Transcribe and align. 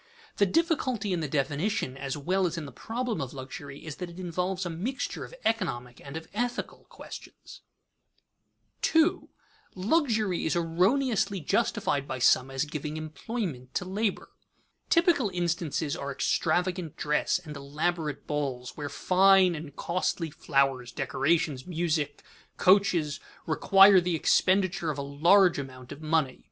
The 0.37 0.47
difficulty 0.47 1.13
in 1.13 1.19
the 1.19 1.27
definition 1.27 1.95
as 1.95 2.17
well 2.17 2.47
as 2.47 2.57
in 2.57 2.65
the 2.65 2.71
problem 2.71 3.21
of 3.21 3.33
luxury 3.35 3.85
is 3.85 3.97
that 3.97 4.09
it 4.09 4.19
involves 4.19 4.65
a 4.65 4.69
mixture 4.71 5.23
of 5.25 5.35
economic 5.45 6.01
and 6.03 6.17
of 6.17 6.27
ethical 6.33 6.85
questions. 6.89 7.61
[Sidenote: 8.81 8.81
Extravagance 8.81 8.81
"to 8.81 8.97
give 8.97 9.05
employment"] 9.05 9.85
2. 9.85 9.89
Luxury 9.95 10.45
is 10.47 10.55
erroneously 10.55 11.39
justified 11.39 12.07
by 12.07 12.17
some 12.17 12.49
as 12.49 12.65
giving 12.65 12.97
employment 12.97 13.75
to 13.75 13.85
labor. 13.85 14.29
Typical 14.89 15.29
instances 15.35 15.95
are 15.95 16.11
extravagant 16.11 16.95
dress 16.95 17.37
and 17.37 17.55
elaborate 17.55 18.25
balls 18.25 18.75
where 18.75 18.89
fine 18.89 19.53
and 19.53 19.75
costly 19.75 20.31
flowers, 20.31 20.91
decorations, 20.91 21.67
music, 21.67 22.23
coaches, 22.57 23.19
require 23.45 24.01
the 24.01 24.15
expenditure 24.15 24.89
of 24.89 24.97
a 24.97 25.03
large 25.03 25.59
amount 25.59 25.91
of 25.91 26.01
money. 26.01 26.39